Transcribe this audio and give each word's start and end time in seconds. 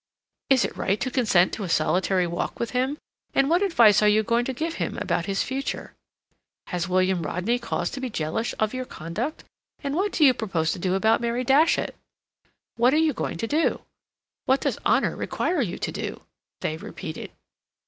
Is 0.49 0.65
it 0.65 0.75
right 0.75 0.99
to 0.99 1.11
consent 1.11 1.53
to 1.53 1.63
a 1.63 1.69
solitary 1.69 2.25
walk 2.25 2.59
with 2.59 2.71
him, 2.71 2.97
and 3.35 3.51
what 3.51 3.61
advice 3.61 4.01
are 4.01 4.07
you 4.07 4.23
going 4.23 4.45
to 4.45 4.51
give 4.51 4.73
him 4.81 4.97
about 4.97 5.27
his 5.27 5.43
future? 5.43 5.93
Has 6.65 6.89
William 6.89 7.21
Rodney 7.21 7.59
cause 7.59 7.91
to 7.91 7.99
be 8.01 8.09
jealous 8.09 8.53
of 8.53 8.73
your 8.73 8.85
conduct, 8.85 9.43
and 9.83 9.93
what 9.93 10.11
do 10.13 10.25
you 10.25 10.33
propose 10.33 10.71
to 10.71 10.79
do 10.79 10.95
about 10.95 11.21
Mary 11.21 11.43
Datchet? 11.43 11.95
What 12.77 12.95
are 12.95 12.97
you 12.97 13.13
going 13.13 13.37
to 13.37 13.47
do? 13.47 13.81
What 14.45 14.61
does 14.61 14.79
honor 14.83 15.15
require 15.15 15.61
you 15.61 15.77
to 15.77 15.91
do? 15.91 16.23
they 16.61 16.77
repeated. 16.77 17.29